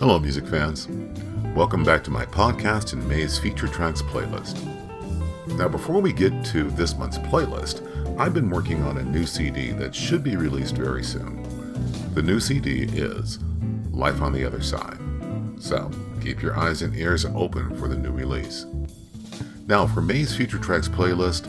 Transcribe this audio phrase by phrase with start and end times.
[0.00, 0.88] Hello, music fans.
[1.54, 4.56] Welcome back to my podcast and May's Feature Tracks playlist.
[5.58, 7.86] Now, before we get to this month's playlist,
[8.18, 11.42] I've been working on a new CD that should be released very soon.
[12.14, 13.40] The new CD is
[13.90, 14.96] Life on the Other Side.
[15.58, 15.90] So,
[16.22, 18.64] keep your eyes and ears open for the new release.
[19.66, 21.44] Now, for May's Feature Tracks playlist,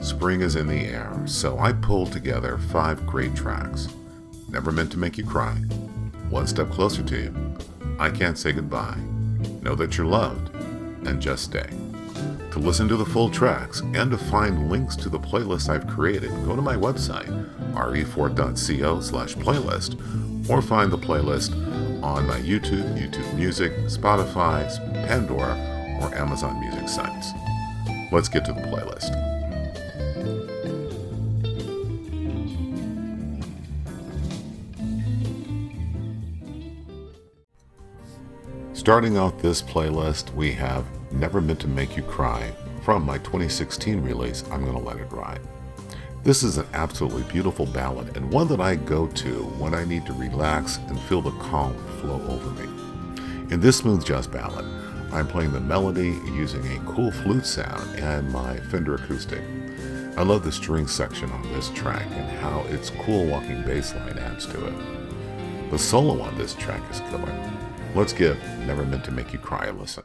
[0.00, 3.88] spring is in the air, so I pulled together five great tracks.
[4.48, 5.54] Never Meant to Make You Cry,
[6.30, 7.56] One Step Closer to You,
[7.98, 8.98] I Can't Say Goodbye,
[9.62, 10.54] Know That You're Loved,
[11.06, 11.68] and Just Stay.
[12.50, 16.30] To listen to the full tracks and to find links to the playlists I've created,
[16.44, 17.28] go to my website,
[17.72, 21.52] refort.co slash playlist, or find the playlist
[22.02, 24.66] on my YouTube, YouTube Music, Spotify,
[25.06, 25.54] Pandora,
[26.00, 27.32] or Amazon Music sites.
[28.12, 29.35] Let's get to the playlist.
[38.86, 44.00] Starting out this playlist, we have Never Meant to Make You Cry from my 2016
[44.00, 45.40] release, I'm Gonna Let It Ride.
[46.22, 50.06] This is an absolutely beautiful ballad and one that I go to when I need
[50.06, 52.68] to relax and feel the calm flow over me.
[53.52, 54.64] In this smooth jazz ballad,
[55.12, 59.42] I'm playing the melody using a cool flute sound and my Fender acoustic.
[60.16, 64.16] I love the string section on this track and how its cool walking bass line
[64.16, 65.70] adds to it.
[65.72, 67.65] The solo on this track is killer.
[67.96, 68.36] Let's give
[68.66, 70.02] Never Meant to Make You Cry a listen.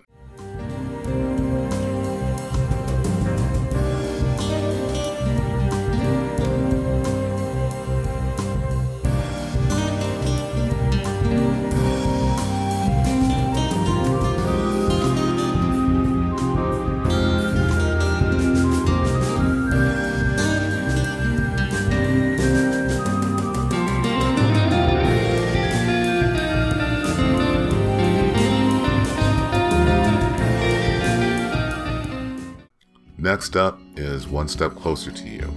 [33.21, 35.53] Next up is One Step Closer to You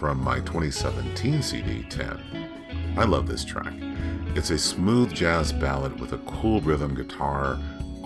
[0.00, 2.96] from my 2017 CD 10.
[2.98, 3.72] I love this track.
[4.34, 7.56] It's a smooth jazz ballad with a cool rhythm guitar,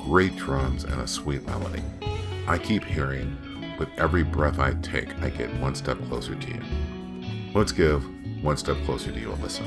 [0.05, 1.83] great drums, and a sweet melody.
[2.47, 3.35] I keep hearing,
[3.79, 6.61] with every breath I take, I get one step closer to you.
[7.55, 8.05] Let's give
[8.45, 9.65] One Step Closer to You a listen.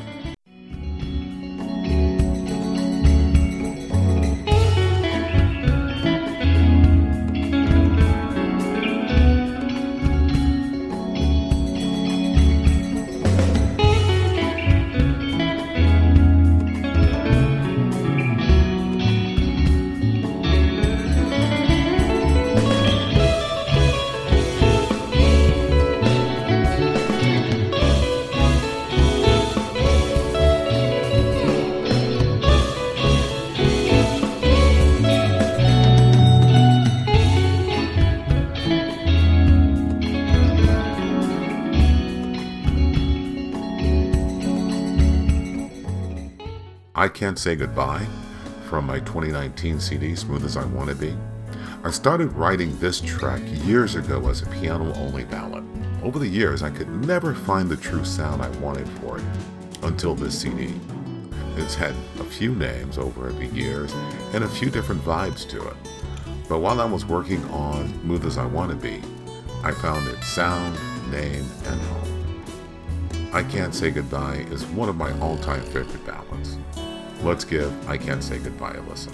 [47.01, 48.05] I Can't Say Goodbye
[48.69, 51.17] from my 2019 CD, Smooth As I Wanna Be.
[51.83, 55.63] I started writing this track years ago as a piano only ballad.
[56.03, 59.23] Over the years, I could never find the true sound I wanted for it
[59.81, 60.75] until this CD.
[61.57, 63.91] It's had a few names over the years
[64.35, 65.77] and a few different vibes to it.
[66.47, 69.01] But while I was working on Smooth As I Wanna Be,
[69.63, 70.75] I found its sound,
[71.09, 72.21] name, and home.
[73.33, 76.59] I Can't Say Goodbye is one of my all time favorite ballads.
[77.23, 79.13] Let's give I Can't Say Goodbye a listen.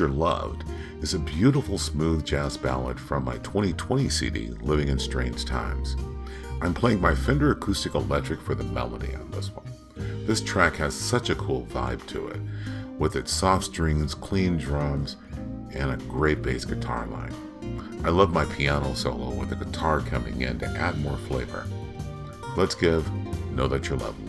[0.00, 0.64] Know Loved
[1.02, 5.94] is a beautiful, smooth jazz ballad from my 2020 CD, Living in Strange Times.
[6.62, 9.70] I'm playing my Fender Acoustic Electric for the melody on this one.
[10.26, 12.40] This track has such a cool vibe to it,
[12.98, 15.16] with its soft strings, clean drums,
[15.74, 17.34] and a great bass guitar line.
[18.02, 21.66] I love my piano solo with the guitar coming in to add more flavor.
[22.56, 23.06] Let's give
[23.52, 24.26] Know That You're Loved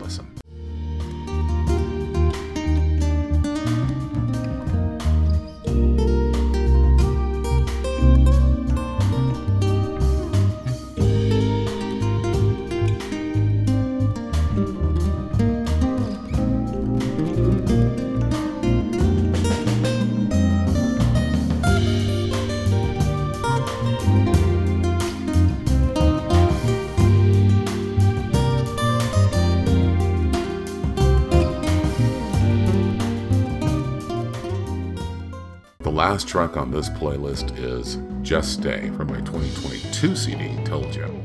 [36.02, 41.24] last track on this playlist is Just Stay from my 2022 CD, Told You.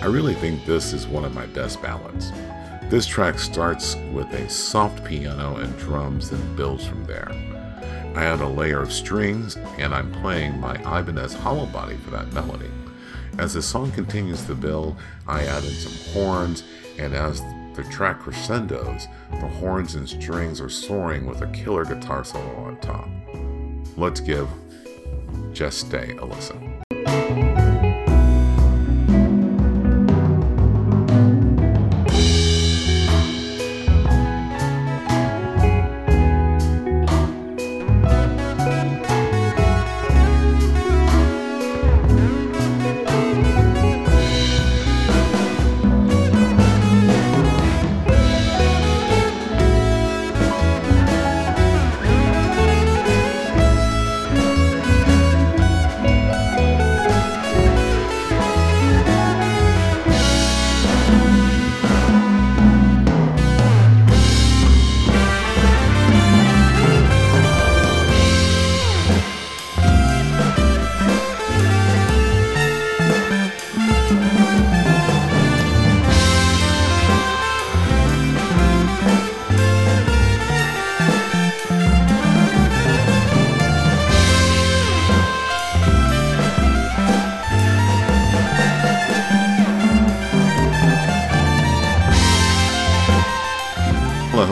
[0.00, 2.32] I really think this is one of my best ballads.
[2.88, 7.30] This track starts with a soft piano and drums and builds from there.
[8.16, 12.32] I add a layer of strings and I'm playing my Ibanez hollow body for that
[12.32, 12.70] melody.
[13.36, 14.96] As the song continues to build,
[15.28, 16.64] I add in some horns,
[16.98, 17.42] and as
[17.74, 22.78] the track crescendos, the horns and strings are soaring with a killer guitar solo on
[22.78, 23.06] top.
[23.96, 24.48] Let's give
[25.52, 26.69] Just Stay a listen.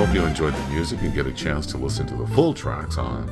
[0.09, 2.97] Hope you enjoyed the music and get a chance to listen to the full tracks
[2.97, 3.29] on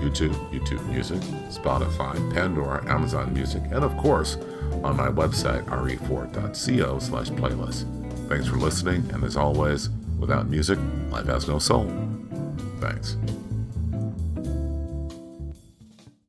[0.00, 1.18] YouTube, YouTube Music,
[1.50, 4.36] Spotify, Pandora, Amazon Music, and of course
[4.84, 7.88] on my website, refort.co slash playlist.
[8.28, 9.90] Thanks for listening, and as always,
[10.20, 10.78] without music,
[11.10, 11.90] life has no soul.
[12.78, 13.16] Thanks.